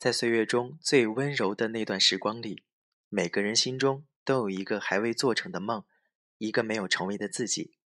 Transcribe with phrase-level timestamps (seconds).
[0.00, 2.64] 在岁月中最温柔的那段时光里，
[3.10, 5.84] 每个人心中都有一个还未做成的梦，
[6.38, 7.76] 一个没有成为的自己。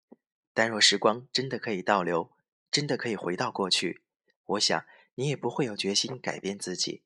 [0.52, 2.30] 但若时光真的可以倒流，
[2.70, 4.04] 真的可以回到过去，
[4.44, 7.02] 我想你也不会有决心改变自己，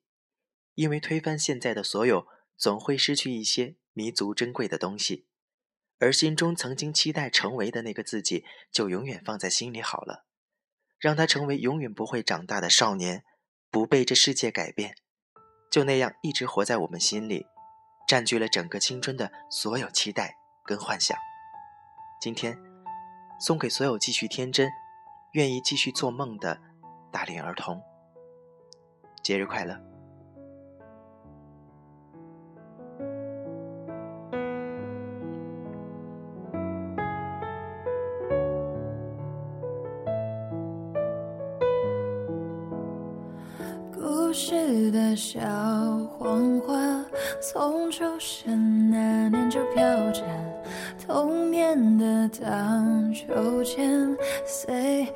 [0.75, 5.25] 因为推翻现在的所有，总会失去一些弥足珍贵的东西，
[5.97, 10.27] 而心中曾经期待成为的那个自己，就永远放在心里好了，
[10.99, 13.25] 让他成为永远不会长大的少年。
[13.71, 14.95] 不被这世界改变，
[15.71, 17.45] 就那样一直活在我们心里，
[18.07, 21.17] 占据了整个青春的所有期待跟幻想。
[22.19, 22.57] 今天，
[23.39, 24.69] 送给所有继续天真、
[25.33, 26.59] 愿意继续做梦的
[27.11, 27.81] 大龄儿童，
[29.23, 29.79] 节日快乐！
[44.29, 45.39] 故事的小
[46.19, 47.03] 黄花，
[47.41, 50.21] 从出生那年就飘着
[51.03, 55.11] 童年的荡秋千，随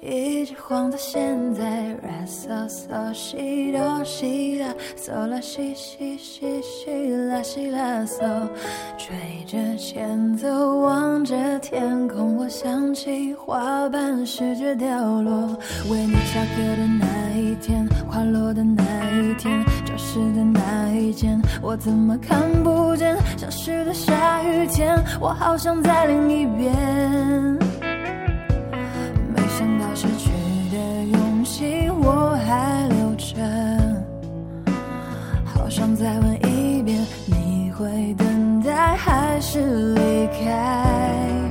[0.00, 1.90] 一直晃到现在。
[2.02, 8.48] 啦嗦嗦西哆西啦，嗦啦西西西西啦西啦嗦，
[8.96, 15.58] 吹着前奏，望着天空，我想起花瓣试着掉落，
[15.90, 17.86] 为你下课的那一天。
[18.08, 23.16] 花落的那一天，教室的那一间，我怎么看不见？
[23.36, 27.69] 消失的下雨天，我好想再淋一遍。
[35.70, 41.49] 想再问一遍，你会等待还是离开？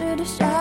[0.00, 0.59] 失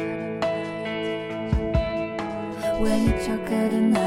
[2.81, 3.51] 为你唱歌
[3.99, 4.04] 的。